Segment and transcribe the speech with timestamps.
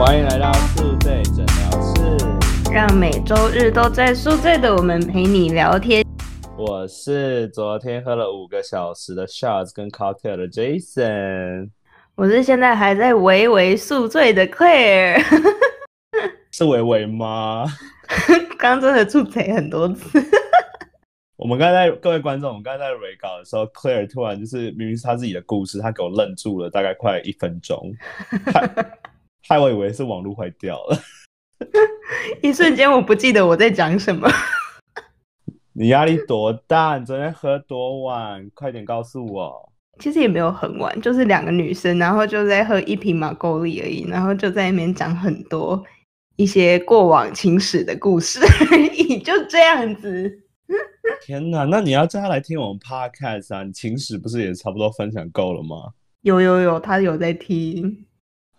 [0.00, 6.02] 欢迎来到宿醉诊疗室，让每周日都在宿醉的我们陪你聊天。
[6.56, 11.68] 我是昨天喝了五个小时的 shots 跟 cocktail 的 Jason，
[12.14, 15.22] 我是现在还在微微宿醉的 Claire。
[16.50, 17.66] 是维维吗？
[18.58, 20.18] 刚 刚真的出贼很多次。
[21.36, 27.92] 我们刚才在各位观众，我们刚才在 re 稿的时候，Claire 突然就是明明是他自己的故事，他给我愣住了大概快一分钟，
[29.46, 30.98] 害害我以为是网络坏掉了。
[32.42, 34.28] 一瞬间我不记得我在讲什么。
[35.72, 36.98] 你压力多大？
[36.98, 38.48] 你昨天喝多晚？
[38.54, 39.72] 快点告诉我。
[39.98, 45.82] 其实也没有很晚，就是两个女生，然后就在喝一瓶马沟利而已，然后就在那边讲很多
[46.36, 50.44] 一些过往情史的故事而已， 就这样子。
[51.22, 53.62] 天哪，那你要叫他来听我们 podcast 啊？
[53.62, 55.92] 你情史不是也差不多分享够了吗？
[56.22, 58.06] 有有有，他有在听。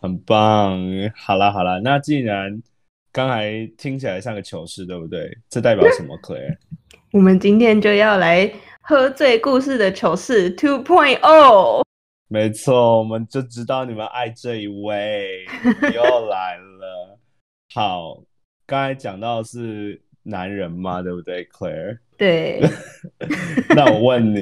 [0.01, 0.77] 很棒。
[1.15, 2.61] 好啦好啦，那既然
[3.13, 5.37] 刚才听起来像个糗事，对不对？
[5.49, 6.57] 这代表什么， Claire？
[7.13, 11.83] 我们今天就要来喝醉故事的糗事 Two Point O。
[12.27, 15.45] 没错，我们就知道你们爱这一位
[15.93, 17.19] 又来了。
[17.73, 18.23] 好，
[18.65, 21.97] 刚才讲到是男人嘛，对不对，Claire？
[22.17, 22.61] 对，
[23.75, 24.41] 那我问你，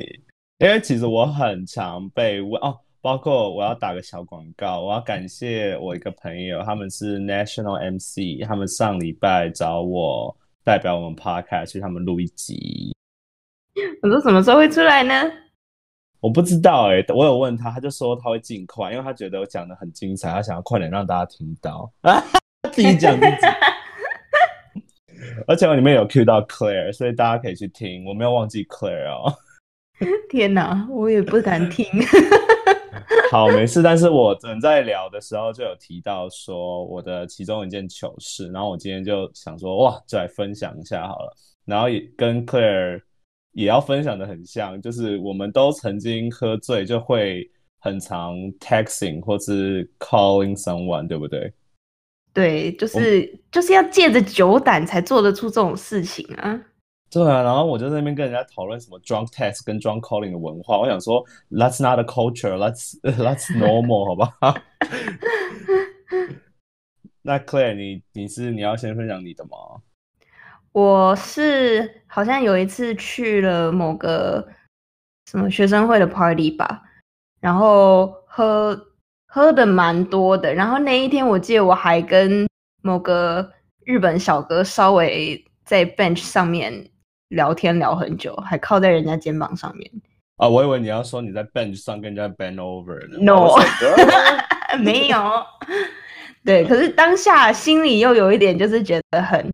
[0.60, 12.94] 因为其实我很常被问哦，包括我要打个小广告，我要感谢我一个朋友，他们是 National MC，他们上礼拜找我代表我们 Podcast 去他们录一集，
[14.02, 15.14] 我说什么时候会出来呢？
[16.20, 21.90] 我不知道哎、我有问他，他就说他会尽快，因为他觉得我讲的很精彩，他想要快点让大家听到，
[22.74, 23.32] 自己讲自己。
[25.48, 28.04] 而且我里面有 cue 到 Claire，所以大家可以去听。
[28.04, 29.34] 我没有忘记 Claire 哦。
[30.30, 31.86] 天哪，我也不敢听。
[33.32, 33.84] 好，没事。
[33.84, 41.36] 但是我正在聊的时候就有提到说我的其中一件糗事，然后我今天就想说，哇，就来分享一下好了。
[41.64, 43.00] 然后也跟 Claire
[43.52, 47.48] 也要分享的很像，就是我们都曾经喝醉，就会
[47.80, 51.54] 很常 texting 或是 calling someone，对不对？
[52.34, 56.60] 对，就是就是要借着酒胆才做得出这种事情啊。
[57.12, 64.56] 对啊，然后我就在那边跟人家讨论什么 drunk text 跟 drunk calling 的文化，我想说 that's not a culture，that's that's normal，好不好？
[67.24, 69.82] 那 Claire，你你是你要先分享你的吗？
[70.72, 74.48] 我是好像有一次去了某个
[75.26, 76.84] 什么学生会的 party 吧，
[77.42, 78.80] 然后喝
[79.28, 82.48] 喝的蛮多的，然后那一天我记得我还跟
[82.84, 83.52] 某个
[83.84, 86.90] 日本小哥稍微在 bench 上面
[87.30, 89.90] 聊天聊很久，还靠在人家肩膀上面。
[90.38, 93.18] 啊，我以为你要说你在 bench 上跟人家 bend over 呢。
[93.22, 93.56] No
[94.84, 95.18] 没有，
[96.46, 99.52] 对，可是当下心里又有一点就是觉得很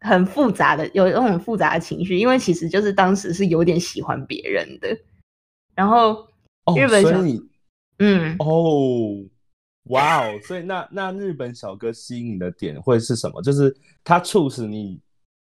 [0.00, 4.88] 很复杂的，有那种复杂的情绪，因为其实就是当时是有点喜欢别人的，
[5.74, 6.26] 然后
[6.64, 7.48] 哦日本小所以你
[7.98, 9.24] 嗯，哦，
[9.84, 13.40] 哇哦，所以那那日本小哥吸引你的点会是什么？
[13.40, 15.00] 就是他促使你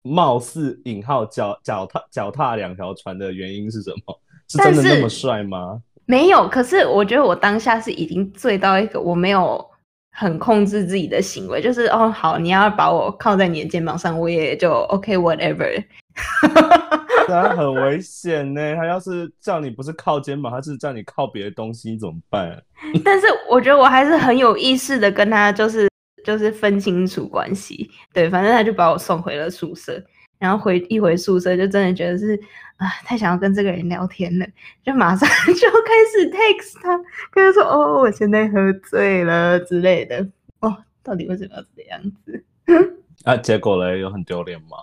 [0.03, 4.19] 貌似引号脚脚踏脚踏两条船的原因是什么？
[4.47, 5.81] 是真的那么帅吗？
[6.05, 9.65] 没有，可是我觉得我当下是已经醉到一个我没有
[10.11, 15.83] 很控制自己的行为，就是哦好，你要把我靠在你的肩膀上，我也就 OK whatever。
[17.25, 18.75] 他很危险呢。
[18.75, 22.61] 他要是叫你不是靠肩膀，他是叫你靠别的东西，你怎么办？
[23.03, 25.87] 但是我觉得我还是很有意识的跟他就是
[26.23, 30.03] 就是分清楚关系，对，反正他就把我送回了宿舍，
[30.39, 32.39] 然后回一回宿舍就真的觉得是
[32.77, 34.45] 啊，太想要跟这个人聊天了，
[34.83, 36.97] 就马上 就开始 text 他，
[37.31, 40.27] 跟他说哦，我现在喝醉了之类的，
[40.61, 42.43] 哦，到底为什么要这样子？
[43.25, 44.77] 啊，结果嘞，有很丢脸吗？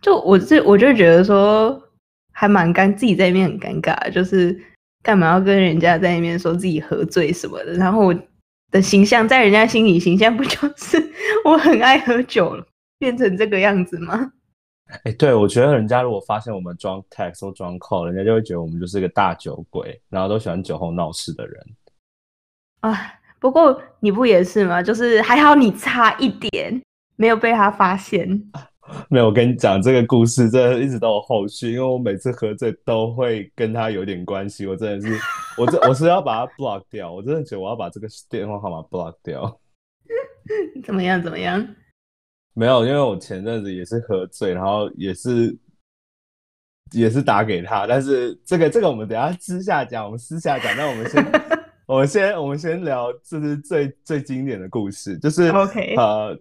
[0.00, 1.82] 就我是我就觉得说
[2.32, 4.56] 还蛮尴，自己在那边很尴尬，就是
[5.02, 8.14] 干嘛要跟人家在那边说自己喝醉什么的，然后我
[8.70, 11.12] 的形象在人家心里形象不就是
[11.44, 12.66] 我很爱喝酒了，
[12.98, 14.32] 变成这个样子吗？
[15.04, 21.66] 哎，对，我觉得人家如果发现我们装 text 或装 call，人家就会觉得我们就是个大酒鬼，然后都喜欢酒后闹事的人。
[22.80, 24.82] 啊，不过你不也是吗？
[24.82, 26.80] 就是还好你差一点
[27.16, 28.50] 没有被他发现。
[29.10, 34.66] 没有，我跟你讲这个故事，真的一直都有后续，因为我每次喝醉都会跟他有点关系。
[34.66, 35.18] 我真的是，
[35.56, 39.60] 我这我是要把他 block 掉，我真的觉得我要把这个电话号码 block 掉。
[40.82, 41.22] 怎么样？
[41.22, 41.66] 怎么样？
[42.54, 45.56] 没有，因为我前阵子也是喝醉，然后也是
[46.92, 50.74] 也是打给他，但是这个这个我们等下私下讲，我们私下讲。
[50.76, 51.24] 那我们先
[51.86, 56.38] 我们先我们先聊，这是最最经典的故事，就是 OK 呃，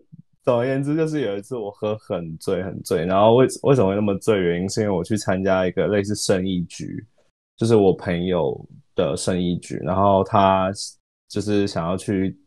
[0.48, 4.42] 总而言之，就是有一次我喝很醉很醉，然后为为什么会那么醉？
[4.42, 7.06] 原因是因为我去参加一个类似生意局，
[7.58, 8.58] 就是我朋友
[8.96, 10.72] 的生意局，然后他
[11.28, 12.40] 就是想要去。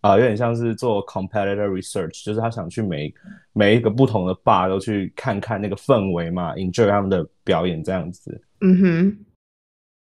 [0.00, 3.12] 啊，有点像是做 competitor research，就是他想去每
[3.52, 8.40] 每一个不同的 bar 都去看看那个氛围嘛，enjoy 他们的表演这样子。
[8.60, 9.18] 嗯哼。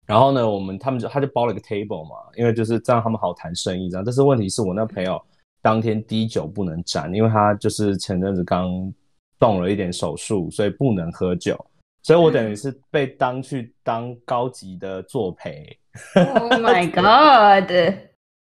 [0.06, 4.04] 然后呢，我们他们就他就包了一个 table 嘛，因为就是这样他们好谈生意这样。
[4.04, 5.20] 但是问题是我那朋友
[5.66, 8.70] 当天滴酒不能沾，因为他就是前阵子刚
[9.36, 11.58] 动了一点手术，所以不能喝酒。
[12.04, 15.76] 所以我等于是被当去当高级的作陪。
[16.14, 17.68] Oh my god！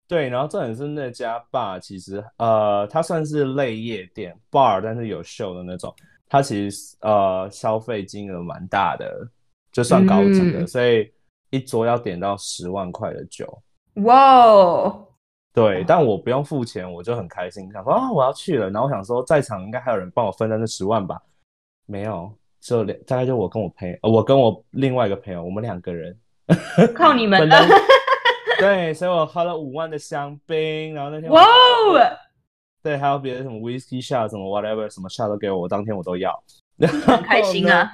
[0.08, 5.94] 对，然后重点是那家 bar 其实呃，它算是类夜店 bar，但是有 show 的那种。
[6.26, 9.28] 它其实呃消费金额蛮大的，
[9.72, 11.12] 就算高级的，所以
[11.50, 13.62] 一桌要点到十万块的酒。
[14.04, 14.98] 哇！
[15.60, 18.70] 对，但我不用付钱，我就很开心，想说啊我要去了。
[18.70, 21.20] 然后我想说在场应该还有人帮我分担这十万吧？
[21.86, 26.16] 没有，就两大概就我跟我朋友，我跟我另外一个朋友，我们两个人
[26.94, 27.48] 靠你们。
[28.58, 31.46] 对，所以我喝了五万的香槟，然后那天哇哦，
[32.82, 36.38] 对，还有别的什么 whisky shot，什么 whatever，什么 shot 都给我，我当天我都要，
[36.78, 37.90] 很开心啊。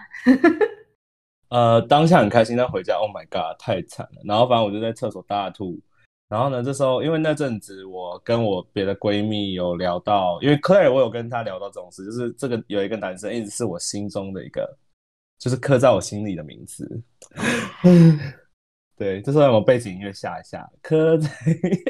[1.51, 4.23] 呃，当下很开心，但回家，Oh my god，太惨了。
[4.25, 5.79] 然后反正我就在厕所大吐。
[6.28, 14.76] 然后呢，这时候因为那阵子我跟我别的闺蜜有聊到，因为 Claire 我有跟她聊到这种事，就是这个有一个男生一直是我心中的一个，
[15.38, 17.00] 就是刻在我心里的名字。
[18.99, 21.28] 对，这时候我背景音乐下一下，刻在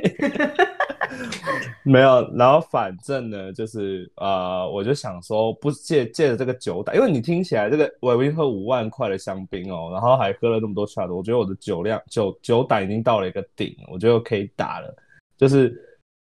[1.85, 14.95] 没有，然后反正呢，就是呃，我就想说，不借借着这个酒胆，因为你听起来这个我已经喝五万块的香槟哦，然后还喝了那么多 shot，我觉得我的酒量酒酒胆已经到了一个顶，我觉得可以打了，
[15.37, 15.75] 就是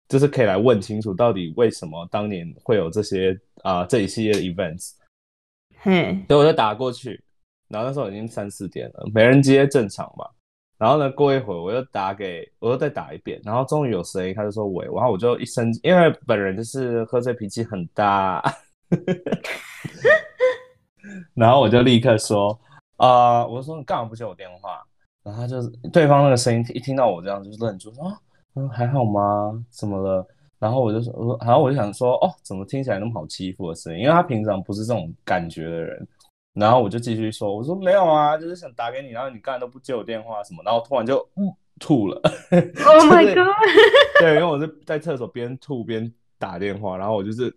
[0.09, 4.93] 就是可以来问清楚到底为什么当年会有这些啊这一系列的 events，
[5.85, 7.23] 嗯，所以我就打过去，
[7.69, 10.27] 然后那时候已经三四点了，没人接，正常嘛。
[10.83, 11.09] 然后呢？
[11.13, 18.43] 过一会我又打给，我又再打一遍，然后终于有声音，他就说喂，然后我就一声，因为本人就是喝醉脾气很大，
[21.35, 22.59] 然后我就立刻说
[22.97, 24.83] 啊，我说你干嘛不接我电话？
[25.23, 28.13] 然后他就是对方那个声音一听到我这样，就愣住说
[28.57, 29.65] 嗯还好吗？
[29.71, 30.27] 怎么了？
[30.59, 34.01] 然后我就说我说，然后我就想说哦，怎么听起来那么好欺负的声音？
[34.01, 36.09] 因为他平常不是这种感觉的人。
[36.55, 41.27] 然后我就继续说，我说没有啊，就是想打给你，然后你刚才都不接我电话什么，然后突然就
[41.81, 42.21] 吐了。
[42.51, 43.55] Oh my god！
[44.21, 47.51] 对，因为我是在厕所边吐边打电话，然后我就是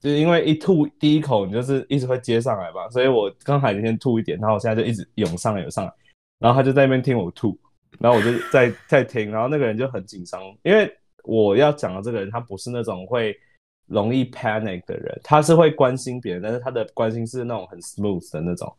[0.00, 5.92] 就是因为一吐第一口你就是一直会接上来吧，所以我刚才先吐一点，然后我现在就一直涌上来涌上来，
[6.38, 7.58] 然后他就在那边听我吐，
[7.98, 10.90] 然后我就在在听，然后那个人就很紧张，因为
[11.24, 13.38] 我要讲的这个人他不是那种会。
[13.88, 18.72] 容易 panic 的人，他是会关心别人，但是他的关心是那种很 smooth 的那种，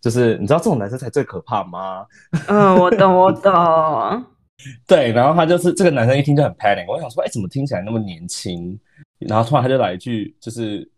[0.00, 2.06] 就是你知道这种男生才最可怕吗？
[2.48, 3.52] 嗯，我懂，我懂。
[4.86, 8.78] 对，然后他就是这个男生一听就很 panic，我想说，哎，怎么听起来那么年轻？
[9.18, 10.88] 然后突然他就来一句，就是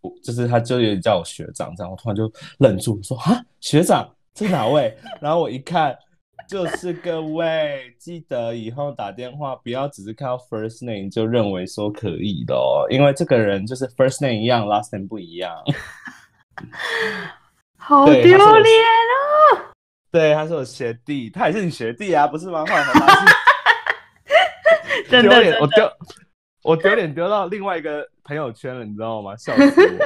[0.00, 4.96] 我就是他就有点叫我学长这样，我突然就愣住，说啊，学长这是哪位？
[5.20, 5.96] 然后我一看。
[6.48, 15.56] 就是各位记得以后打电话不要只是看到 first name 就认为说可以的哦，因为这个人就是 first name 一样，last name 不一样。
[17.76, 19.60] 好丢脸哦！
[20.10, 22.60] 对，他是我学弟，他也是你学弟啊，不是吗？
[22.60, 23.06] 后来才发
[25.08, 25.92] 现，丢脸，我丢
[26.62, 29.36] 我丢脸丢到另外一个朋友圈了，你知道吗？
[29.36, 30.04] 笑死我！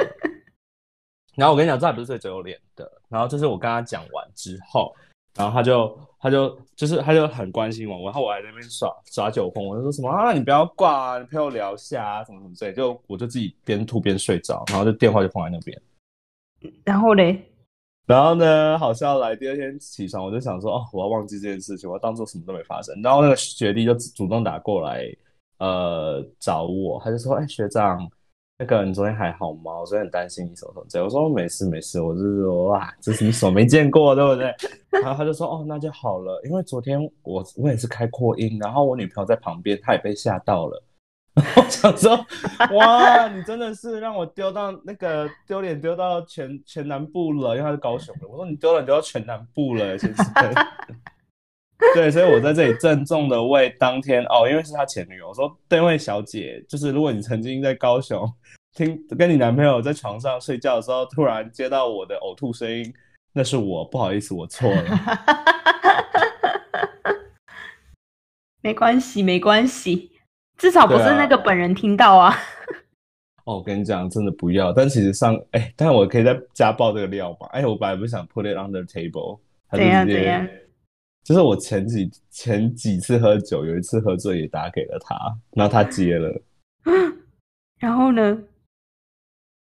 [1.37, 4.93] 然后我跟你讲，这还不是最丢脸的，然后这是我跟他讲完之后。
[5.39, 15.81] 然后他就他就就是他就很关心我，然后我还在那边耍耍酒疯，我就说什么啊，你不要挂啊，你陪我聊一下啊，什么什么之类，就我就自己边吐边睡着，然后就电话就放在那边。
[16.83, 17.41] 然后嘞？
[18.05, 18.77] 然后呢？
[18.77, 22.99] 好像来，第二天起床我就想说，哦，我要忘记这件事情，我要当做什么都没发生。
[23.01, 25.05] 然后那个学弟就主动打过来，
[25.59, 28.05] 呃，找我，他就说，哎，学长。
[28.61, 29.79] 那个你昨天还好吗？
[29.79, 34.53] 我昨天很担心你手痛，这我说没事没事，我就是说哇，这是你手没见过，对不对？
[35.01, 40.83] 然后他就说哦，那就好了，因为昨天我我也是开扩音，然后我女朋友在旁边，她也被吓到了。
[41.55, 42.19] 我想说
[42.75, 48.27] 哇，你真的是让我丢到那个丢脸丢到全全南部了，因为他是高雄的。
[48.27, 50.25] 我说你丢脸丢到全南部了，先生。
[51.95, 58.31] 对，所以我在这里郑重的为当天哦，因为是他前女友，我说这位小姐，就是如果你曾经在高雄
[58.75, 62.93] 听跟你男朋友在床上睡觉的时候，突然接到我的呕吐声音，
[63.33, 64.83] 那是我，不好意思，我错了。
[68.61, 70.11] 没关系，没关系，
[70.57, 72.35] 至少不是那个本人听到啊。
[73.45, 74.71] 哦，我跟你讲，真的不要。
[74.71, 77.47] 但其实上，哎，但我可以再加爆这个料嘛？
[77.51, 79.39] 哎，我本来不想 put it on the table，
[79.71, 80.47] 怎样怎样？
[81.23, 85.15] 就是我前几前几次喝酒，有一次喝醉也打给了他，
[85.51, 86.41] 然后他接了。
[87.79, 88.43] 然后呢？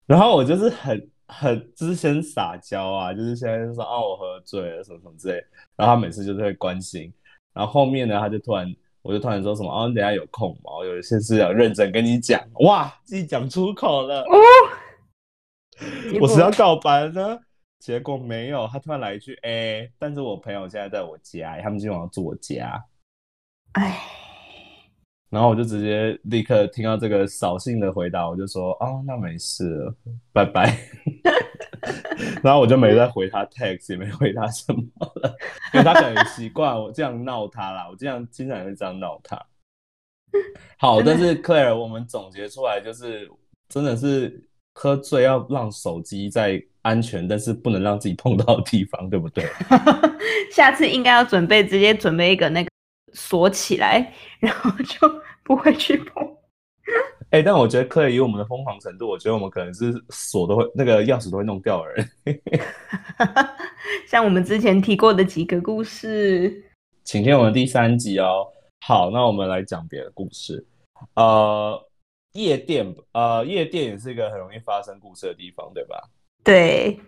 [0.05, 5.35] 然后我就是很很就是先撒娇啊，就是先说哦我喝醉了什么什么之类。
[5.75, 7.13] 然后他每次就是会关心。
[7.53, 8.73] 然后后面呢，他就突然。
[9.03, 12.41] 我就突然说什么哦，等下有空嘛，我有一些事要认真跟你讲。
[12.61, 14.31] 哇，自己讲出口了哦，
[16.21, 17.37] 我是要告白呢，
[17.83, 18.65] 结果没有。
[18.67, 22.81] 他突然来一句，哎，但是我朋友现在在我家，他们今晚要住我家。
[23.73, 23.99] 哎，
[25.29, 29.95] 然后我就直接立刻听到这个扫兴的回答，我就说哦，那没事了，
[30.31, 30.77] 拜拜。
[32.41, 34.81] 然后我就没再回他 text，也没回他什么
[35.15, 35.35] 了，
[35.73, 37.89] 因为他可能习惯我这样闹他啦。
[37.89, 39.35] 我这样经常也会这样闹他。
[40.77, 43.29] 好，但是 Claire，我们总结出来就是，
[43.67, 44.41] 真的是
[44.73, 49.45] 喝醉要让手机在安全，但是不能让自己碰到的地方，对不对？
[50.51, 52.69] 下次应该要准备直接准备一个那个
[53.13, 56.27] 锁起来，然后就不会去碰。
[57.29, 62.09] 哎，但我觉得可以以我们的疯狂程度，我觉得我们可能是锁都会那个钥匙都会弄掉的人。
[64.07, 66.63] 像我们之前提过的几个故事，
[67.03, 68.45] 请听我们第三集哦。
[68.85, 70.63] 好，那我们来讲别的故事。
[71.15, 71.81] 呃，
[72.33, 76.09] 夜店，呃，夜店也是一个很容易发生故事的地方，对吧？
[76.43, 76.99] 对。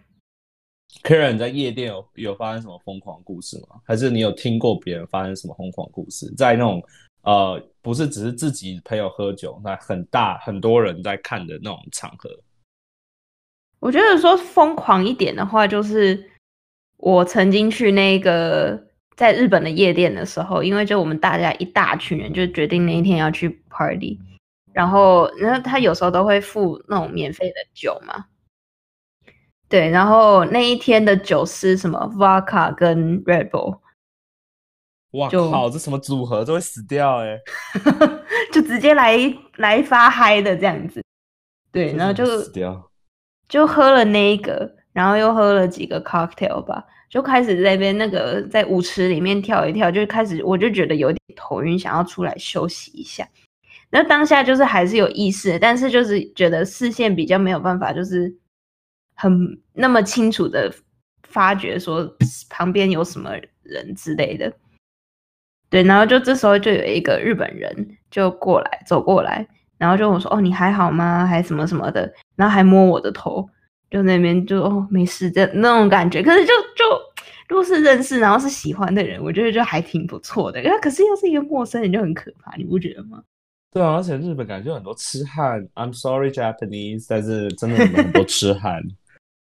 [1.03, 3.81] Karen 在夜店有有发生什么疯狂故事吗？
[3.85, 6.33] 还是你有听过别人发生什么疯狂故事？
[6.35, 6.83] 在那种。
[7.25, 12.29] 呃，不是，只是自己朋友喝酒，那很大很多人在看的那种场合。
[13.79, 16.23] 我觉得说疯狂一点的话，就是
[16.97, 18.79] 我曾经去那个
[19.15, 24.19] 在日本的夜店的时候，因为就我们大家一大群人就决定那一天要去 party，
[24.75, 28.25] 然后然后他有时候都会付那种免费的酒嘛，
[29.69, 33.79] 对，然后那一天的酒是什么 vodka 跟 red bull。
[35.11, 35.69] 哇靠！
[35.69, 37.39] 这什么组合都会死掉哎！
[38.51, 39.17] 就直接来
[39.55, 41.01] 来发嗨的这样子，
[41.71, 42.91] 对，然后就死掉，
[43.47, 53.25] 就喝了那一个，然后又喝了几个 cocktail 吧，就开始在边那个在舞池里面跳一跳，就开始我就觉得有点头晕，想要出来休息一下。
[53.95, 58.35] 那当下就是还是有意识，但是就是觉得视线比较没有办法，就是
[59.13, 60.69] 很那么清楚的
[61.23, 62.05] 发觉说
[62.49, 63.31] 旁边有什么
[63.63, 64.51] 人之类的。
[65.69, 69.47] 对，然后就这时候就有一个日本人就过来走过来，
[69.77, 71.25] 然后就我说哦你还好吗？
[71.25, 73.49] 还什么什么的，然后还摸我的头，
[73.89, 76.21] 就那边就哦没事的那种感觉。
[76.21, 76.83] 可是就就
[77.47, 80.61] 如果是认识然后是喜欢的人，我觉得就还挺不错的。
[80.81, 83.23] 可是又是一个陌生人，就很可怕，你不觉得吗？
[83.75, 85.67] 对啊，而且日本感觉很多痴汉。
[85.75, 88.81] I'm sorry Japanese，但是真的很多痴汉。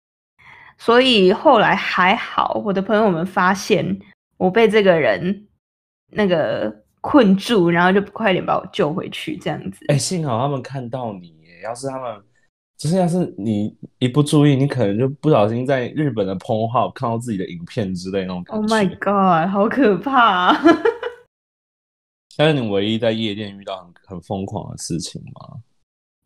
[0.76, 3.99] 所以后来还好，我的朋友们发现
[4.37, 5.47] 我被这个人。
[6.11, 9.85] 那个困住，然后就快点把我救回去，这样子。
[9.88, 12.18] 哎，幸好他们看到你，要是他们，
[12.78, 18.62] 就是要是你一不注意，你可能就不小心在日本的 porn 号看到自己的影片之类那种感觉。
[18.62, 20.56] Oh my god，好可怕！
[22.38, 25.59] 但是你唯一在夜店遇到很很疯狂的事情吗？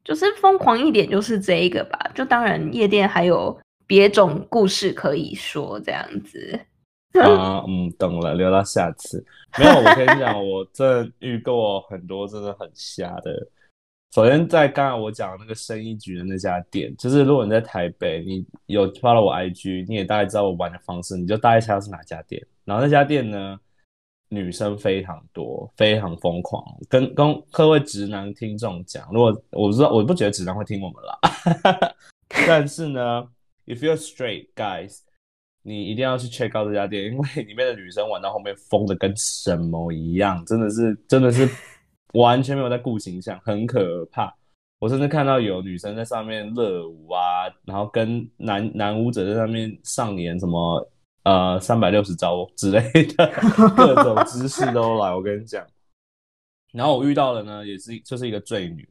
[0.04, 1.98] 就是疯狂一点，就是这一个吧。
[2.14, 6.60] 就当然夜店还有别种故事可以说，这样子。
[7.18, 9.24] 啊，嗯，懂了，留到下次。
[9.58, 13.32] 没有，我跟你讲，我这遇过很多真的很瞎的。
[14.14, 22.44] 首先，在刚才我讲那个生意局的那家店，就是如果你在台北，你有发了我 IG，你也大概知道我玩的方式，你就大概猜到是哪家店。
[22.66, 23.58] 然后那家店呢，
[24.32, 26.64] 女生非常多，非常疯狂。
[26.88, 31.94] 跟跟各位直男听众讲，如果我不知道，我不觉得直男会听我们啦。
[32.46, 33.28] 但是呢
[33.66, 35.00] ，if you're straight guys。
[35.64, 41.48] 你一定要去 check out 这家店，因为里面的女生玩到后面疯的跟什么一样，真的是真的是
[42.14, 44.34] 完全没有在顾形象，很可怕。
[44.80, 50.84] 我甚至看到有女生在上面热舞啊，然后跟男男舞者在上面上演什么
[51.24, 53.32] 呃三百六十招之类的
[53.76, 55.14] 各种姿势都来。
[55.14, 55.66] 我跟你讲，
[56.72, 58.88] 然后我遇到的呢也是就是一个醉女，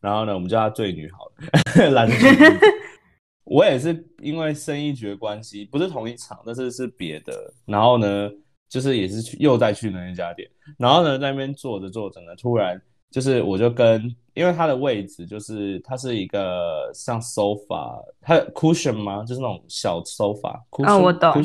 [0.00, 2.14] 然后呢我们叫她醉女好了，蓝女。
[3.50, 7.32] 我也是因为生意局的关系，不是同一场，但是是别的。
[7.64, 8.30] 然后呢，
[8.68, 12.78] 就是也是去又再去那一家店，然后呢在那边坐着坐着呢，突然
[13.10, 19.24] 就是我就跟，因为它的位置就是它是一个像 sofa，它 cushion 吗？
[19.24, 20.60] 就是那种小 sofa。
[20.84, 21.42] 啊，我懂。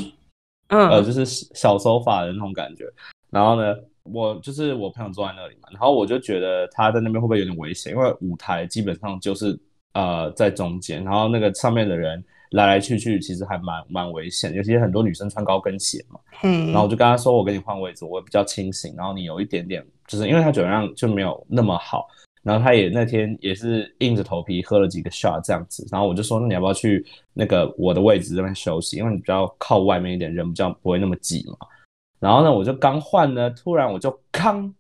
[0.68, 2.86] 嗯，呃，就是小 sofa 的那种感觉。
[3.30, 7.94] 然后呢，我就是我朋友坐在那里嘛，然后我就觉得他在那边会不会有点危险？
[7.94, 9.60] 因为舞台基本上就是
[9.94, 16.20] 呃在中间，然后那个上面的人来来去去，其实还蛮蛮危险，尤其很多女生穿高跟鞋嘛。
[16.44, 22.08] 嗯，然后我就跟他说，我跟你换位置，我比较清醒，然后你有一点点，就是因为他酒量就没有那么好，
[22.44, 28.98] 然后他也那天也是硬着头皮喝了几个 shot 这样子，然后我就说，那你要不要去那个我的位置这边休息？
[28.98, 31.58] 因为你比较靠外面一点，人比较不会那么挤嘛。
[32.20, 34.74] 然后呢，我就刚换呢，突然我就康，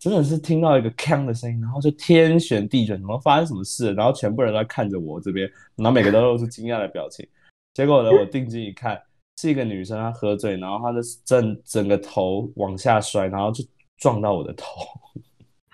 [0.00, 3.92] 真的是听到一个康的声音，然后就天旋地转，怎么发生什么事？
[3.94, 7.24] 然后全部人都在看着我这边，然后每个都露出惊讶的表情。
[7.72, 9.00] 结果呢，我定睛一看，
[9.40, 13.64] 是一个女生，她喝醉，然后她的整整个头往下摔，然后就
[13.96, 14.66] 撞到我的头。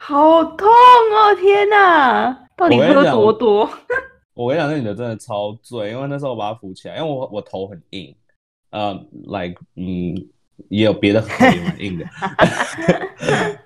[0.02, 1.34] 好痛哦！
[1.38, 3.70] 天哪，到底喝多多？
[4.32, 8.16] 我跟你讲，那女的真的超醉，因为那时候我把她扶起来，因为我我头很硬，
[8.70, 8.94] 呃
[9.26, 10.16] ，like 嗯，
[10.70, 12.06] 也有别的头也蛮硬的，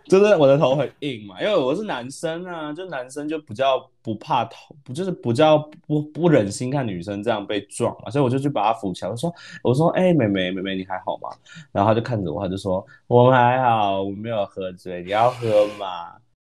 [0.06, 11.28] 就是我的头很硬嘛，因为我是男生啊，就男生就比较不怕头，不就是比较不不忍心看女生这样被撞嘛，所以我就去把她扶起来，我说我说哎、妹妹妹妹你还好吗？
[11.72, 16.12] 然后她就看着我，她就说我们还好，我没有喝醉，你要喝吗？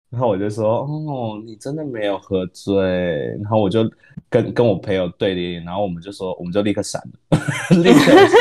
[0.09, 2.73] 然后我就说：“哦，你真的没有喝醉。”
[3.43, 3.83] 然后我就
[4.29, 7.37] 跟跟我朋友对立，然后我们就说，我们就立刻闪了，
[7.83, 8.39] 立刻闪。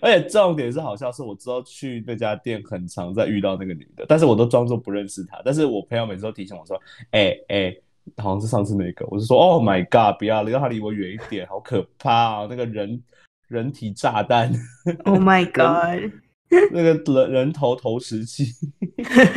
[0.00, 5.40] 而且重点是好笑，是我之后去那家店很常在遇到那个女的，但是我都装作不认识她。
[5.44, 6.80] 但是我朋友每次都提醒我说
[7.12, 7.74] ：“哎、哎、
[8.16, 13.02] 好像是上次那个。”我就说：“Oh my god，不要，让她离我远一点，好可怕啊，那个人
[13.48, 14.52] 人体炸弹
[15.04, 16.12] ，Oh my god！
[16.72, 18.44] 那个人人头投石器。”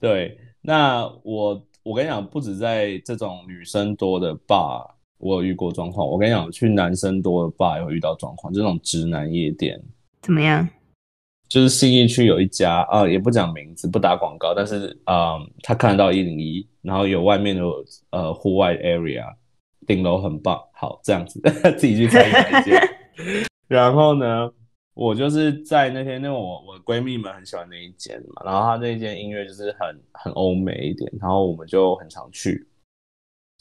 [0.00, 4.84] 对，那我我跟你讲，不止在这种女生多的 bar，
[5.22, 6.06] 我有遇过状况。
[6.06, 9.80] 我跟你讲，去男生多的 bar 有遇到状况，这种直男夜店，
[10.20, 10.68] 怎么样？
[11.48, 17.62] 就是信义区有一家啊、也不讲名字，不打广告，但是啊、他看得到一零一，然后有外面的
[18.10, 19.24] 呃户外 area，
[19.86, 21.40] 顶楼很棒，好这样子，
[21.76, 22.80] 自己去猜哪一间。
[23.68, 24.50] 然后呢，
[24.94, 32.66] 我就是在那天，因为我我闺蜜们很喜欢那一间嘛，然后她那一间音乐就是很很欧美一点，然后我们就很常去。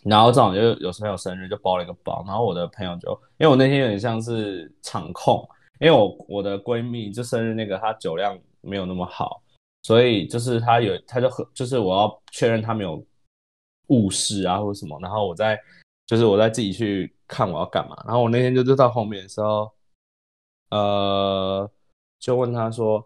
[0.04, 5.48] 然后正好就有朋友生日，就包了一个包，然后我的朋友就，因为我那天有点像是场控，
[5.80, 9.42] 因为我我的闺蜜就生日那个，她酒量没有那么好，
[9.84, 13.04] 所以就是她有，她就喝，就是我要确认她没有
[13.88, 15.60] 误事啊或者什么，然后我再
[16.08, 19.72] 就是我再自己去看我要干嘛，然后我那天就是到后面的时候，
[20.70, 21.70] 呃，
[22.20, 23.06] 就问她说，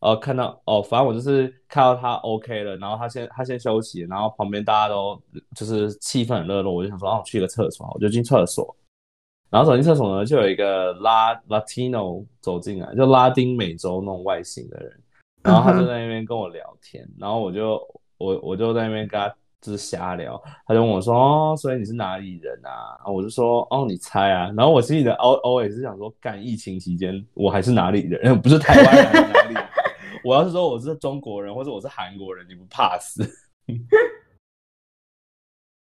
[0.00, 5.20] 呃，看到哦，反正我就是看到他 OK 了，然后他先他先休息，然后旁边大家都
[5.54, 8.76] 就是气氛很热络，我就想说，哦，去个厕所，我就进厕所。
[9.48, 15.00] 然后走进厕所呢，就有一个拉 Latino 走进来，就拉丁美洲那种外形的人，
[15.42, 17.80] 然后他就在那边跟我聊天，然后我就
[18.18, 19.28] 我我就在那边跟他
[19.62, 22.98] 就是瞎聊，他就问我说，哦，所以你是哪里人啊？
[23.10, 24.52] 我就说，哦，你猜啊。
[24.56, 29.65] 然后我心里的 O O 也是想说，干疫情期间我还是哪里人， 不是台湾人还是哪里人？
[30.26, 33.22] 我要是说我是中国人或者我是韩国人，你不怕死？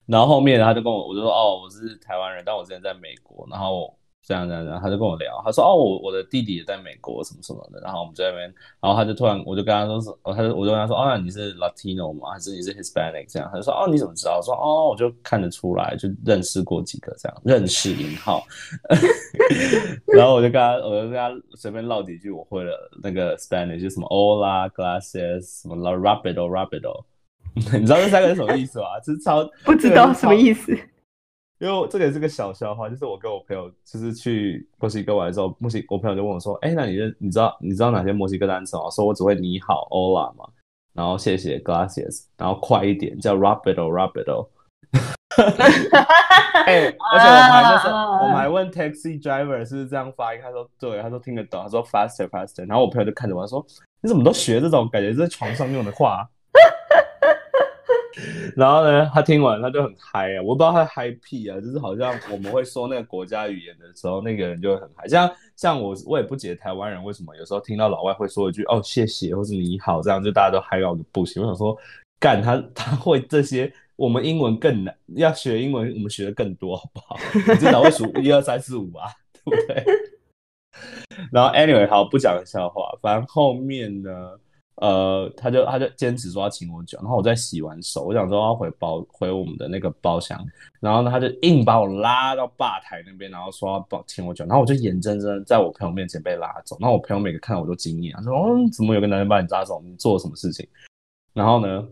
[0.05, 12.31] 然后后面他就跟我，我就说哦，我是台湾人，但我之前在美国，然后这样这样然后，他就跟我聊，他说哦，我我的弟弟也在美国，什么什么的，然后我们在那边，然后他就突然，我就跟他说是，哦，他就我就跟他说，哦，那你是 Latino 吗？
[12.31, 13.27] 还是你是 Hispanic？
[13.29, 14.37] 这样，他就说哦，你怎么知道？
[14.37, 18.45] 我说哦，我就看得出来，就认识过几个这样，认识引号，
[20.07, 27.05] 然后我就跟他，我就跟他随便唠几句我会了那个 Spanish，就什么 Hola glasses，什么 La rapido rapido。
[27.55, 28.99] 你知道这三个是什么意思吗？
[29.05, 30.79] 就是超不知道什么意思。
[31.63, 40.45] 因为这个也是个小笑话，就是我跟我朋友就是去墨西哥玩的时候，墨西我朋友就问我说：“哎，那你认你知道你知道哪些墨西哥单词吗？”我说我只会你好 Hola 嘛，
[40.93, 44.49] 然后谢谢 Gracias，然后快一点叫 Rapido Rapido。
[45.37, 53.65] 哈哈哈哎、而且我们还那时候我们还问 taxi driver 是不是这样发音，他说对，他说听得懂，他说 faster faster，然后我朋友就看着我他说
[54.03, 56.29] 你怎么都学这种感觉在床上用的话？
[58.57, 65.09] 然后呢，他听完他就很嗨啊，我不知道他嗨屁啊，就是好像我们会说那个国家语言的时候，那个人就会很嗨。
[65.09, 71.43] 像像我，我也不解台湾人为什么有时候听到老外会说一句哦谢谢或是你好，这样就大家都嗨到不行。
[71.43, 71.77] 我想说，
[72.21, 77.17] 干他他会这些，我们英文更难，要学英文我们学的更多，好不好？
[77.59, 79.07] 至少会数一二三四五啊，
[79.45, 79.85] 对不对？
[81.33, 84.39] 然后 anyway 好，不讲笑话，反正后面呢。
[84.77, 90.45] 呃，他就他就坚持说要请我酒，然后我在洗完手，我想说要回包回我们的那个包厢，
[90.81, 100.67] 然后呢他就硬把我拉到吧台那边，然后说要帮请我酒，然后我就眼睁睁在我朋友面前被拉走，然后我朋友每个看到我都惊讶，说嗯怎么有个男人把你拉走，你做了什么事情？
[101.35, 101.87] 然后呢，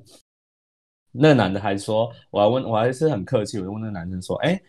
[1.13, 4.61] 那男的还说，我还问我还是很客气，我就问那个男生说，哎。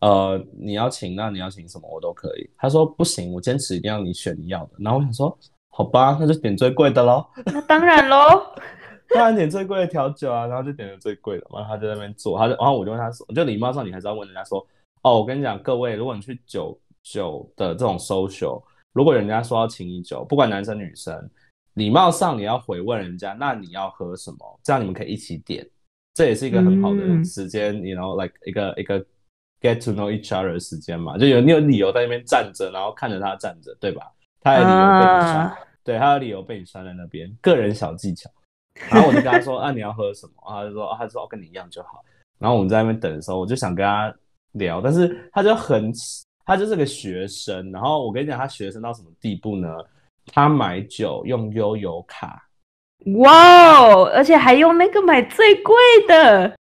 [0.00, 2.50] 呃，你要请，那你要请什么我都可以。
[2.58, 4.72] 他说不行，我坚持一定要你选你要的。
[4.78, 5.38] 然后我想说，
[5.76, 7.26] 好吧，那就点最贵的喽。
[7.46, 8.54] 那当然喽，
[9.12, 10.46] 当然点最贵的调酒啊。
[10.46, 14.64] 然后就点了最贵的，然后他就在那边做，他就，然后我就问他说，就礼貌上你还是要问人家说，
[15.02, 21.28] 哦，我跟你讲，各位，如果你去酒酒的这种 social，如果人家说要请你酒，不管男生女生，
[21.74, 24.60] 礼貌上你要回问人家，那你要喝什么？
[24.62, 25.68] 这样你们可以一起点，
[26.14, 29.04] 这也是一个很好的时间，你 know like 一个一个。
[29.60, 34.12] get to know each other 的时间嘛，就有你有理由在那边站着，然后看着他站着，对吧？
[34.44, 37.28] 他的理由被你拴，对，他的理由被你拴在那边。
[37.40, 38.30] 个人小技巧，
[38.90, 42.04] 然后我就跟他说：“啊，你要喝什么？”他就说：“他说跟你一样就好。”
[42.38, 44.14] 然后我们在那边等的时候，我就想跟他
[44.52, 45.90] 聊，但是他就很，
[46.44, 47.72] 他就是个学生。
[47.72, 49.68] 然后我跟你讲，他学生到什么地步呢？
[50.26, 52.42] 他买酒用悠游卡，
[53.16, 55.74] 哇哦，而且还用那个买最贵
[56.08, 56.56] 的。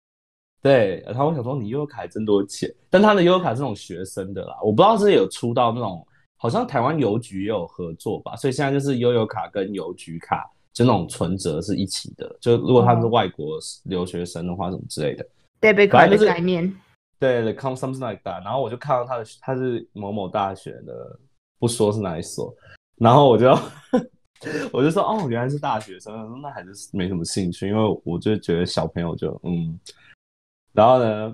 [0.61, 6.05] 对，然后我想说，你悠游卡真多钱，但他的悠游卡是那种学生的啦，我不知道是有出到那种，
[6.43, 15.25] 好像台湾邮局也有合作吧，所以现在就是悠游卡跟邮局卡就那种存折是一起的，就如果他是外国留学生的话，什么之类的
[15.61, 16.75] ，debit card 的概念，
[17.17, 21.17] 对，the come something like that，然后我就看到他的他是某某大学的，
[21.59, 22.53] 不说是哪一所，
[22.97, 23.57] 然后我就
[24.73, 29.79] 我就说哦，原来是大学生，那还是没什么兴趣，因为我就觉得小朋友就嗯。
[30.73, 31.33] 然后呢，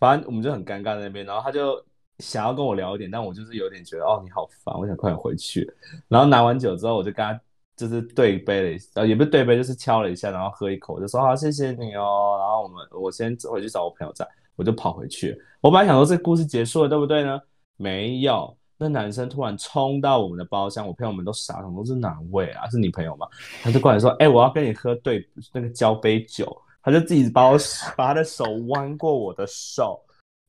[0.00, 1.76] 反正我们就很尴尬在那边，然后他就
[2.20, 5.68] 想要跟我聊一点，但我就是有点觉得哦你好烦，我想快点回去。
[6.08, 7.40] 然后拿完酒之后，我就跟他
[7.76, 12.36] 就是对杯了一，呃也不是对杯，就是敲了一下，然后喝一口，就说好谢谢你哦。
[12.38, 15.36] 然后我们我先回去找我朋友在，我就跑回去。
[15.60, 17.40] 我本来想说这故事结束了，对不对呢？
[17.76, 22.68] 没有，那男生突然冲到我们的包厢，我朋友们都傻，想说是哪位啊？
[22.68, 23.26] 是你朋友吗？
[23.62, 26.56] 他就过来说，哎，我要跟你喝对那个交杯酒。
[26.82, 27.58] 他就自己把我
[27.94, 30.00] 把他的手弯过我的手，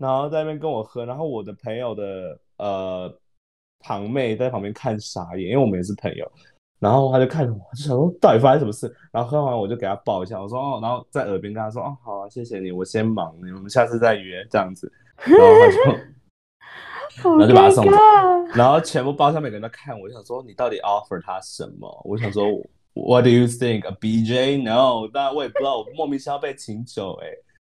[0.01, 3.13] 然后在那边跟我喝，然后我的朋友的呃
[3.79, 6.29] 堂妹在旁边看傻眼，因为我们也是朋友，
[6.79, 17.91] 然后他就看着我，就想说到底发生什么事，然后喝完我就给他抱一下，我说哦，然后在耳边跟他说哦好啊，谢谢你，我先忙，我们下次再约这样子，然后他就 然后就把他送走，
[18.55, 22.01] 然后全部包厢每个人都看我，就想说你到底 offer 他什么？
[22.03, 22.43] 我想说。
[22.93, 23.87] What do you think?
[23.87, 24.61] A BJ?
[24.61, 27.27] No，但我也不知道，我莫名其妙被请酒，哎，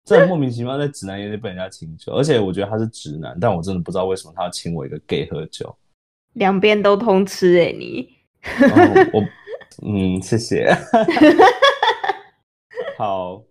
[0.03, 5.75] 这莫名其妙在直男眼里被人家请酒，而且我觉得他是直男，但我真的不知道为什么他要请我一个 gay 喝酒。
[6.33, 8.09] 两边都通吃，哎，你。
[9.13, 9.23] 我，
[9.87, 10.75] 嗯，谢谢。
[12.97, 13.43] 好，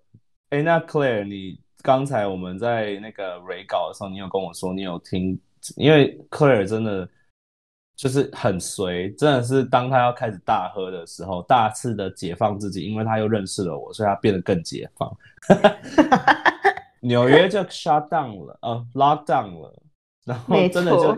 [0.51, 5.39] 哎，那 Claire，你刚才我们在那个 re 稿的时候，你有跟我说你有听，
[5.77, 7.09] 因为 Claire 真的。
[8.01, 15.15] 就是很随，真的是当他要开始大喝的时候，大肆的解放自己，因为他又认识了我，所以他变得更解放。
[17.01, 19.83] 纽约就 shut down 了，呃，lock down 了，
[20.25, 21.15] 然后真的就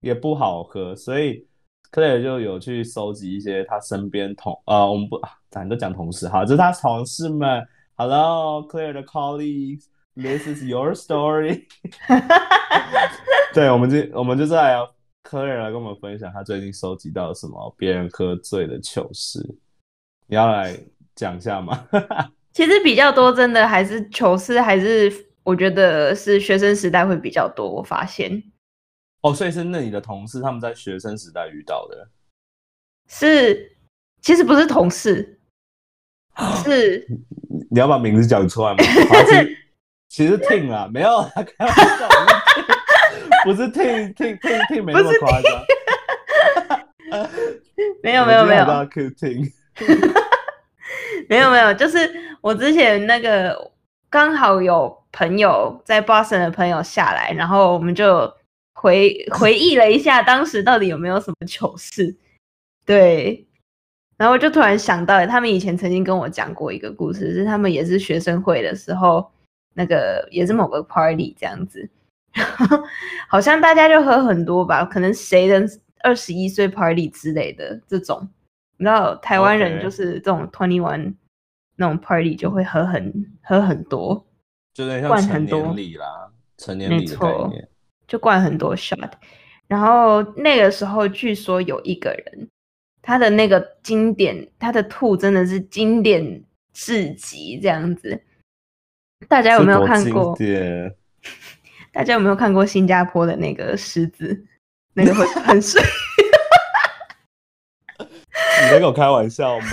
[0.00, 1.46] 也不好喝，所以
[1.92, 7.62] Claire 就有去收集一些他身边同呃，我们不，咱都讲同事哈，就是他同事们。
[7.96, 11.66] Hello，Claire 的 colleagues，this is your story。
[13.52, 14.78] 对，我们就我们就在。
[15.22, 19.38] 科瑞来跟我们分享他最近收集到什么别人喝醉的糗事，
[20.26, 20.76] 你要来
[21.14, 21.86] 讲一下吗？
[22.52, 25.10] 其实比较多，真的还是糗事，还是
[25.42, 27.66] 我觉得是学生时代会比较多。
[27.70, 28.42] 我发现
[29.22, 32.08] 哦，所以是那你的同事他们在学生时代遇到的，
[33.08, 33.76] 是
[34.20, 35.40] 其实不是同事，
[36.64, 37.06] 是
[37.70, 38.78] 你要把名字讲出来吗？
[40.10, 41.22] 其实听啊，没有
[41.56, 42.08] 开玩笑。
[43.44, 45.64] 不是听听听听没那么夸张，
[48.02, 48.64] 没有没有没有，
[49.10, 49.52] 听，
[51.28, 53.72] 没有 没有，就是我之前那个
[54.08, 58.32] 刚好有朋友在 Boston 的朋友下来，然后我们就
[58.74, 62.14] 回回忆了一下当时到底有没有什么糗事，
[62.86, 63.46] 对，
[64.16, 69.30] 然后我就突然想到，他们以前曾经跟我讲过一个故事，是他们也是学生会的时候，
[69.74, 71.88] 那个也是某个 party 这样子。
[73.28, 75.62] 好像大家就喝很多吧，可能谁的
[76.02, 78.28] 二十一岁 party 之类的这种，
[78.76, 81.14] 你知道台湾人就是这种 twenty one
[81.76, 84.24] 那种 party 就会喝很喝很多，
[84.74, 87.68] 就有点像成年礼啦，成年礼的概念，
[88.06, 89.10] 就灌很多 shot。
[89.68, 92.48] 然后那个时候据说有一个人，
[93.00, 96.42] 他的那个经典，他的兔真的是经典
[96.72, 98.22] 至极，这样子。
[99.28, 100.36] 大家有没有看过？
[101.92, 104.46] 大家有没有看过新加坡的那个狮子？
[104.94, 105.80] 那个会喷水？
[107.98, 109.70] 你在跟我开玩笑吗？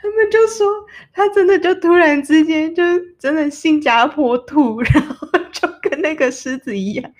[0.00, 0.66] 他们就说
[1.12, 2.82] 他真的就突然之间就
[3.18, 7.12] 真的新加坡兔，然后就跟那个狮子一样，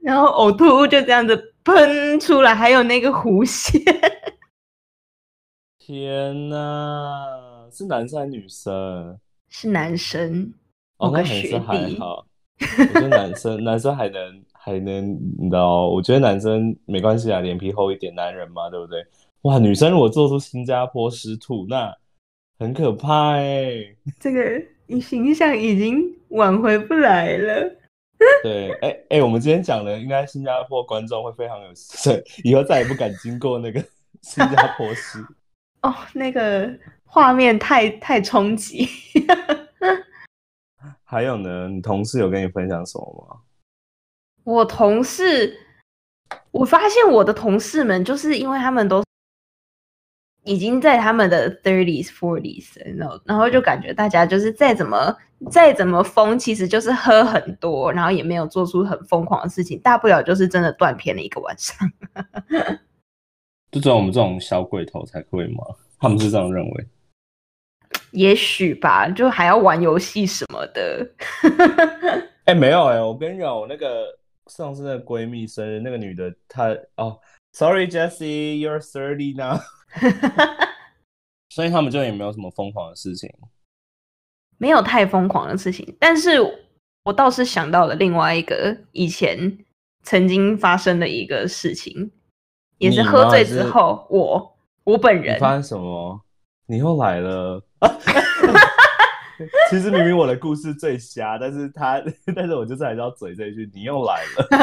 [0.00, 3.82] 然后呕吐物就这样子喷出来，还有那个弧线。
[5.78, 9.18] 天呐，是男生还是女生？
[9.50, 10.54] 是男生。
[10.96, 12.26] 哦，那还是还好。
[12.78, 15.88] 我觉得男生 男生还能还能，你知道？
[15.88, 19.04] 我觉得男生没关系啊，脸皮厚一点，男人嘛，对不对？
[19.42, 21.92] 哇，女生如果做出新加坡狮兔，那
[22.58, 23.84] 很可怕哎。
[24.20, 27.70] 这个你形象已经挽回不来了。
[28.44, 31.68] 对，哎哎，我们今天讲的，应该新加坡观众会非常有，
[32.04, 33.84] 对，以后再也不敢经过那个
[34.22, 35.18] 新加坡狮。
[35.82, 36.72] 哦，那个
[37.04, 38.88] 画面太太冲击。
[41.12, 43.36] 还有呢，你同事有跟你分享什么吗？
[44.44, 45.54] 我同事，
[46.50, 49.04] 我发现我的同事们，就是因为他们都
[50.44, 55.14] 已经在他们的 thirties forties，然后然后就感觉大家就是再怎么
[55.50, 61.76] 再怎么疯，其实就是喝很多，然后也没有做出很疯狂的事情，大不了就是真的断片了一个晚上。
[63.70, 65.62] 就只有我们这种小鬼头才会吗？
[65.98, 66.88] 他们是这样认为。
[68.12, 71.06] 也许吧，就还要玩游戏什么的。
[72.44, 74.06] 哎，没有哎，我跟你讲，我那个
[74.46, 77.18] 上次那个闺蜜生日，那个女的她哦
[77.52, 79.60] ，Sorry Jessie，you're thirty now。
[81.50, 83.30] 所以他们就也没有什么疯狂的事情，
[84.58, 85.94] 没有太疯狂的事情。
[86.00, 86.38] 但是
[87.04, 89.58] 我倒是想到了另外一个以前
[90.02, 92.10] 曾经发生的一个事情，
[92.78, 96.20] 也是喝醉之后，我我本人发生什么？
[96.66, 97.62] 你又来了。
[99.70, 102.00] 其实明明我的故事最瞎，但是他，
[102.34, 104.46] 但是我就是还是要嘴这一句，你又来了。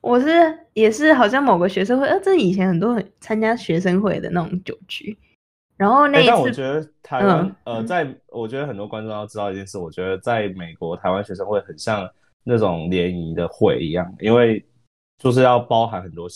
[0.00, 5.16] 我是也是好像某个学生会，呃，这以前很多参加学生会的那种酒局，
[5.76, 12.08] 然后那一次，但我觉得台湾，呃，在我觉得很多观众要知道一件事，我觉得在美国台湾学生会很像
[12.44, 14.64] 那种联谊的会一样，因为
[15.18, 16.28] 就是要包含很多，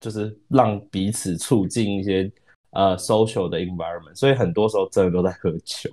[0.00, 2.30] 就是让彼此促进一些。
[2.74, 5.88] 呃，social 的 environment，所以很多时候真的都在喝酒，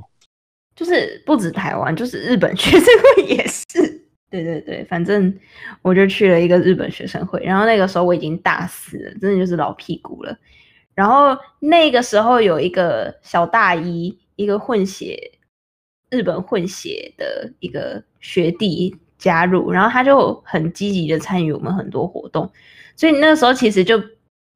[0.76, 4.02] 就是不止台湾，就是日本学生会也是。
[4.32, 5.32] 对对对，反正
[5.82, 10.36] 我就去了一个日本学生会，然后那个时候我已经大四了，真的就是老屁股了。
[10.96, 15.34] 然后那个时候有一个小大一，一个混血
[16.10, 22.52] 日本混血的一个学弟加入，然后他就很积极的参与我们很多活动，
[22.96, 24.02] 所以那个时候其实就。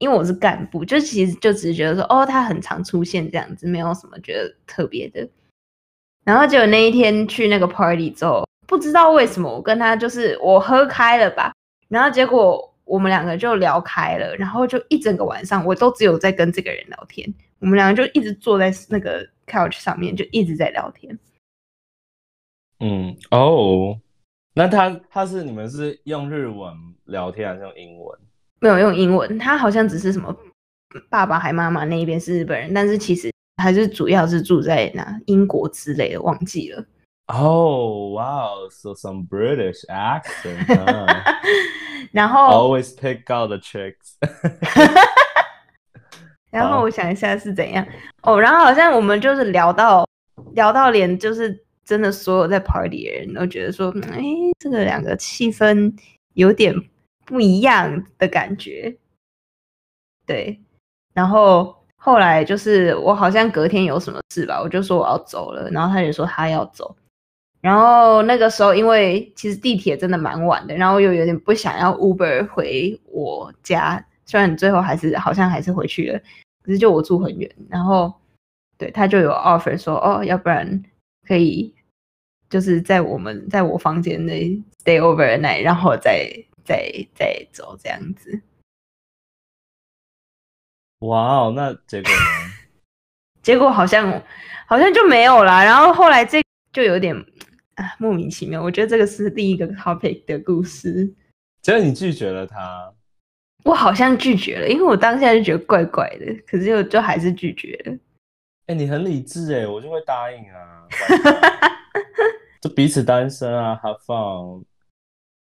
[0.06, 5.28] 因为我是干部，就其实就只是觉得说，哦，他很常出现这样子，没有什么觉得特别的。
[6.24, 11.52] 然后结果那一天去那个 party 之后，不知道为什么我跟他就是我喝开了吧，
[11.88, 21.18] 然后结果我们两个就聊开了，然后就一整个晚上我都只有在跟这个人聊天，我们两个就一直坐在那个 couch 上面，就一直在聊天。
[22.80, 24.00] 嗯，哦，
[24.54, 26.72] 那他他是你们是用日文
[27.06, 28.20] 聊天还是用英文？
[28.66, 30.36] 没有用英文，他好像只是什么
[31.08, 36.84] 爸爸还妈妈那一边是日本人，但是其实还是主要是住在哪英国之类的，忘记了。
[37.28, 40.66] Oh wow, so some British accent.
[42.12, 44.16] 然后 always pick out the chicks.
[46.50, 47.86] 然后我想一下是怎样
[48.24, 50.08] 哦，然后好像我们就是聊到
[50.54, 54.24] 聊到连就是真的所有在 party 的人都觉得说，哎，
[54.60, 55.94] 这个两个气氛
[56.34, 56.74] 有点。
[57.26, 58.96] 不一样的感觉，
[60.26, 60.60] 对。
[61.14, 66.96] 然后后来就是我好像隔天有什么事吧，我就说我要走了，然后他也说他要走。
[67.62, 76.20] 然后那个时候因为其实地铁真的蛮晚的，然后又有点不想要 Uber 回我家，虽然最后还是好像还是回去了，
[76.64, 77.50] 可是就我住很远。
[77.70, 78.14] 然后
[78.78, 80.84] 对他就有 offer 说哦，要不然
[81.26, 81.74] 可以
[82.50, 86.30] 就是在我们在我房间内 stay over night，然后再。
[86.66, 88.42] 再再走这样子，
[91.00, 91.54] 哇哦！
[91.56, 92.18] 那结果呢？
[93.44, 94.22] 结果好像
[94.68, 95.64] 好像就没有啦。
[95.64, 96.42] 然后后来这
[96.74, 97.16] 就有点
[97.76, 98.62] 啊莫名其妙。
[98.62, 101.14] 我觉得这个是第一个 topic 的故事。
[101.62, 102.92] 结果你拒绝了他？
[103.64, 107.98] 我好像拒绝了，因为我当下就觉得怪怪的，可是又就还是拒绝了。
[108.68, 110.88] 哎，你很理智哎，我就会答应啊。
[112.62, 114.64] 就彼此单身啊，have fun。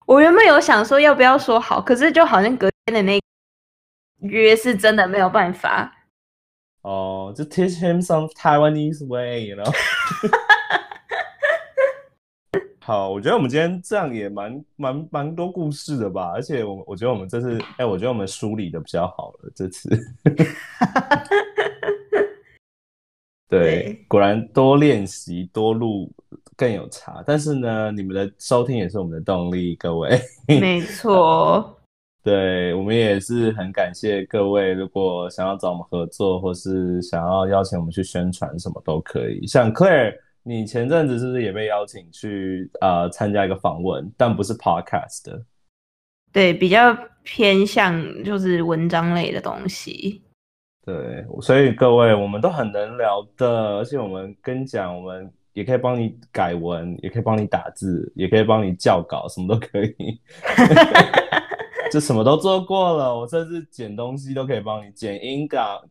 [0.07, 3.19] 我原本有想说要不要说好，可是就好像隔天的那
[4.21, 5.93] 约是真的没有办法。
[6.81, 9.69] 哦，就 teach him some Taiwanese way，you know。
[12.79, 19.89] 好，我觉得我们今天这样也蛮蛮蛮多故事的吧，而且我我觉得我们这次，哎，我觉得我们梳理的比较好了，这次。
[23.49, 26.09] 对，果然多练习多录
[26.57, 30.19] 更有差，但是呢，你们的收听也是我们的动力，各位。
[30.47, 31.73] 没错。
[32.27, 39.47] 对我们也是很感谢各位，如果想要找我们合作，或是想要邀请我们去宣传，什么都可以。
[39.47, 45.41] 像 Claire，你前阵子是不是也被邀请去呃参加一个访问，但不是 Podcast 的？
[46.33, 46.93] 对，比较
[47.23, 50.21] 偏向就是文章类的东西。
[50.85, 60.21] 对，所以各位我们都很能聊的，而且我们跟你讲，我们也可以帮你改文，也可以帮你打字，也可以帮你校稿，什么都可以。
[61.91, 65.83] 就什么都做过了，我甚至剪东西都可以帮你剪音稿。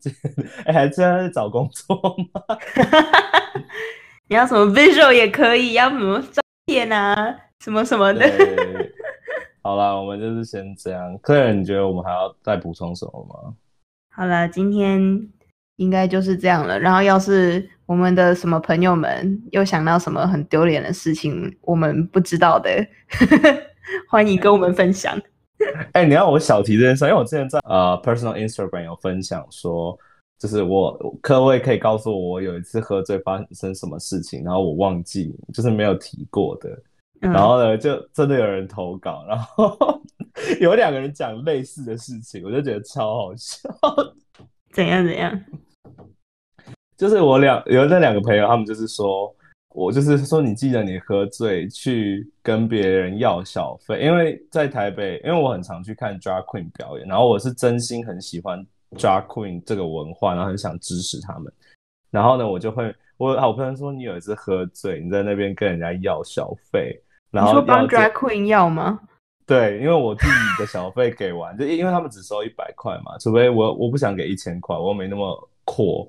[0.67, 1.97] 哎，还在找工作
[2.33, 2.41] 吗？
[4.31, 8.25] 你要什么 visual 也可以，要什么照片啊，什么什么的。
[9.65, 11.19] 好啦，我们就是先这样。
[11.19, 13.53] 客人，你觉得我们还要再补充什么吗？
[14.15, 15.29] 好了，今天
[15.75, 16.79] 应该就是这样了。
[16.79, 22.70] 然后，要是我们的什么朋友们又想到什么很丢脸的事情，我们不知道的，
[24.11, 25.16] 欢迎跟我们分享。
[25.92, 29.96] 哎，你要我小提这件事，因为我之前在呃 personal Instagram 有分享说，
[30.38, 36.70] 就是我各位可以告诉我，我有一次喝醉发生什么事情，然后我忘记，就是没有提过的。
[37.20, 40.03] 然后呢，就真的有人投稿，然后
[40.61, 43.70] 有两个人讲类似的事情，我就觉得超好笑。
[44.72, 45.40] 怎样怎样？
[46.97, 49.35] 就是我两有那两个朋友，他们就是说。
[49.79, 61.53] 我就是说，你记得你喝醉去跟别人要小费，因为在台北，因为我很常去看 drag queen 表演，然后我是真心很喜欢 drag queen 这个文化，然后很想支持他们。
[62.11, 66.99] 然后呢，我就会我好朋友说，你有一次喝醉，你在那边跟人家要小费，
[67.31, 68.99] 然后说帮 drag queen 要吗？
[69.45, 76.09] 对，因为我自己的小费给完，就因为他们只收一百块嘛，除非我我不想给一千块，我又没那么阔。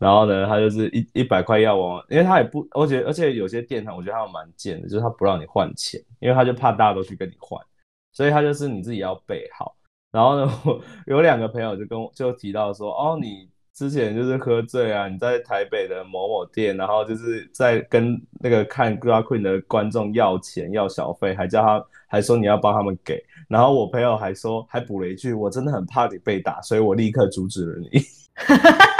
[0.00, 7.62] 然后呢，他就是一一百块要我，因为他也不，而且而且有些店他，我觉得他蛮贱的，就是他不让你换钱，因为他就怕大家都去跟你换，
[8.10, 9.76] 所以他就是你自己要备好。
[10.10, 23.22] 然后呢，我 有两个朋友就跟我就提到说，哦，你之前就是喝醉啊，你在台北的某某店，然后就是在跟那个看 Drag Queen 的观众要钱要小费，还叫他还说你要帮他们给。
[23.48, 28.00] 然后我朋友还说还补了一句，我真的很怕你被打，所以我立刻阻止了你。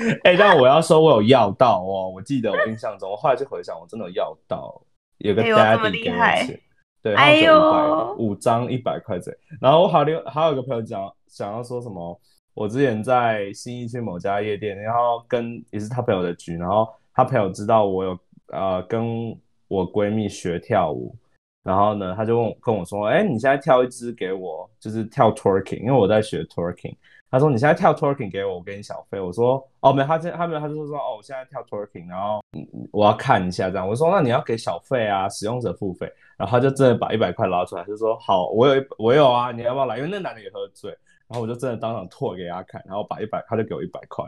[0.24, 2.10] 哎，但我要说，我有要到哦。
[2.14, 4.80] 我记得我印象中，我后来就回想，我真的有要到，
[5.18, 6.60] 有个 daddy 给我钱，
[7.02, 9.34] 对，哎呦，五张一百块钱。
[9.60, 12.20] 然后我好另还有一个朋友讲，想要说什么，
[12.54, 19.36] 我之前在新义区某家夜店，然后跟也是他朋友的局，然后他朋友知道我有呃跟
[19.68, 21.14] 我闺蜜学跳舞，
[21.62, 26.94] 然后呢，他就问跟我说，哎，你现在跳一支给我，就是跳 twerking，因为我在学 twerking。
[27.32, 32.44] 他说：“你现在跳 twerking 给我，我给你小费。”我说：“哦，没有。”他这他没有，他就说：“哦，我现在跳 twerking，然后
[32.90, 40.90] 我要看一下这样。”我说：“那你要给小费啊，使用者付费。”然后他就真的把一百块捞出来，就说：“好，我有我有啊，你要不要来？”因为那男的也喝醉，
[41.26, 44.26] 然后我就真的当场吐给他看，然后把一百，他就给我一百块。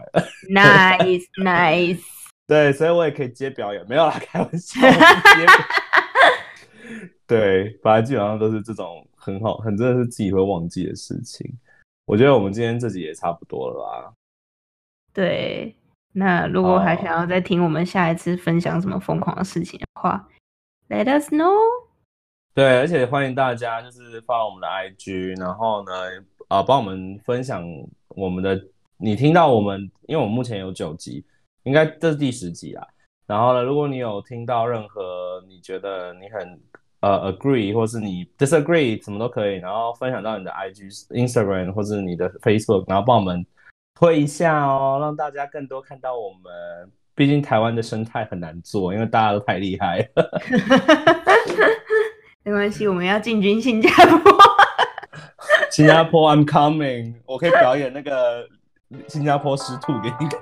[0.51, 2.01] Nice, nice。
[2.49, 4.81] 对，所以我也可以接表演，没有啦， 开玩笑。
[7.27, 11.47] 对，反正基本上都是这种很好，很真的是自己会忘记的事情。
[12.07, 14.13] 我觉得我们今天这集也差不多了啦。
[15.13, 15.75] 对，
[16.13, 20.29] 那如果还想要再听我们下一次分享什么疯狂的事情的话
[20.89, 21.55] ，Let us know。
[22.55, 25.93] 对，而且欢迎大家就是发我们的 IG，然后呢，
[26.49, 27.65] 啊，帮我们分享
[28.09, 28.63] 我们的。
[28.97, 31.25] 你听到我们，因为我们目前有九集，
[31.65, 32.87] 应该这是第十集啊。
[33.27, 36.61] 然后呢，如果你有听到任何你觉得你很。
[37.05, 43.45] 呃，agree 或是你 disagree，什么都可以，然后分享到你的 IG、Instagram 或是你的 Facebook，然后帮我们
[43.95, 46.91] 推一下哦，让大家更多看到我们。
[47.17, 50.41] 毕竟台湾的生态很难做，因为大家都太厉害了。
[52.43, 54.33] 没关系，我们要进军新加坡。
[55.71, 58.49] 新加坡，I'm coming，我可以表演那个
[59.07, 60.41] 新加坡师兔给你看。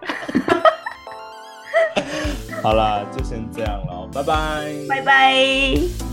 [2.62, 6.11] 好啦，就先这样了，拜拜，拜拜。